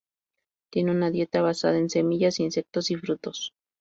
[0.71, 3.53] Tiene una dieta basada en semillas, insectos y frutos.